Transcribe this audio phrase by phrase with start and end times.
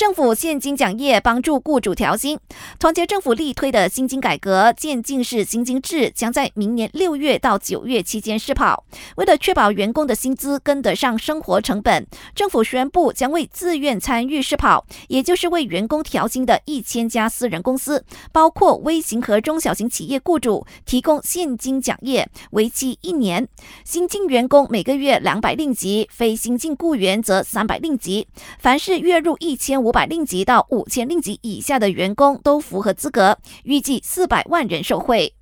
[0.00, 2.38] 政府现金奖业帮助雇主调薪，
[2.78, 8.86] 团结政府力推的薪金改革渐进式薪金制将在明年六月到九月期间试跑。
[9.16, 23.46] 为了确保员工的薪资跟得上生活成本，政府宣布将为自愿参与试跑，也就是为员工调薪的一千家私人公司，包括微型和中小型企业雇主，提供现金奖业，为期一年。
[23.84, 28.26] 新进员工每个月两百令吉，非新进雇员则三百令吉。
[28.58, 35.34] 凡是月入一千五百令吉到五千令吉以下的员工都符合资格，预计四百万人受惠。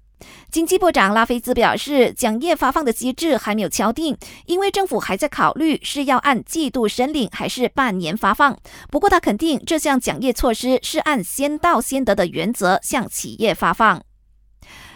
[0.51, 8.59] 经济部长拉菲兹表示，奖业发放的机制还没有敲定，因为政府还在考虑是要按季度申领还是半年发放。
[8.91, 14.03] 不过，他肯定这项奖业措施是按先到先得的原则向企业发放。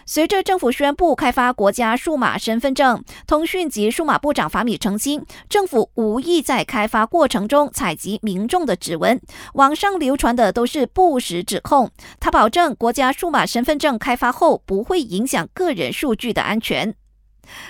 [0.05, 9.19] 随着政府宣布开发国家数码身份证，通讯及数码部长法米澄清，政府无意在开发过程中采集民众的指纹。
[9.53, 11.89] 网上流传的都是不实指控。
[12.19, 16.95] 他保证，国家数码身份证开发后不会影响个人数据的安全。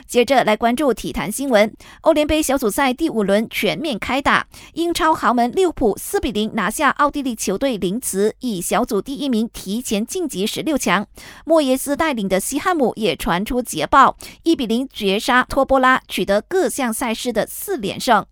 [0.08, 1.74] 接着来关注体坛新闻。
[2.02, 11.08] 欧联杯小组赛第五轮全面开打，英超豪门利物浦四比零拿下奥地利球队林茨，以小组第一名提前晋级十六强。
[11.46, 18.26] 莫耶斯带领的西汉姆也传出捷报，一比零绝杀托波拉，取得各项赛事的四连胜。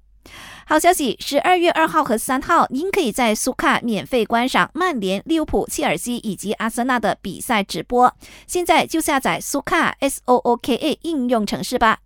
[0.71, 8.15] 好消息，十二月二号和三号，您可以在苏卡免费观赏曼联、利物浦、切尔西以及阿森纳的比赛直播。
[8.47, 11.99] 现在就下载苏卡 S O O K A 应用程式吧。